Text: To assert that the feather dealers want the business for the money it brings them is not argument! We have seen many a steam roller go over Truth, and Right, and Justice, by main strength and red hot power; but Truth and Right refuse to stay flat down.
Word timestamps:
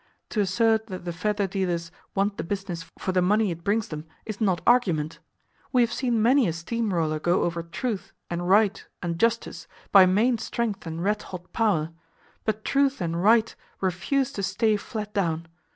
To 0.29 0.41
assert 0.41 0.87
that 0.87 1.05
the 1.05 1.13
feather 1.13 1.45
dealers 1.45 1.91
want 2.15 2.37
the 2.37 2.43
business 2.43 2.89
for 2.97 3.11
the 3.11 3.21
money 3.21 3.51
it 3.51 3.63
brings 3.63 3.89
them 3.89 4.07
is 4.25 4.41
not 4.41 4.59
argument! 4.65 5.19
We 5.71 5.83
have 5.83 5.93
seen 5.93 6.23
many 6.23 6.47
a 6.47 6.53
steam 6.53 6.91
roller 6.91 7.19
go 7.19 7.43
over 7.43 7.61
Truth, 7.61 8.11
and 8.27 8.49
Right, 8.49 8.83
and 9.03 9.19
Justice, 9.19 9.67
by 9.91 10.07
main 10.07 10.39
strength 10.39 10.87
and 10.87 11.03
red 11.03 11.21
hot 11.21 11.53
power; 11.53 11.91
but 12.45 12.65
Truth 12.65 12.99
and 12.99 13.21
Right 13.21 13.55
refuse 13.79 14.31
to 14.31 14.41
stay 14.41 14.75
flat 14.75 15.13
down. 15.13 15.47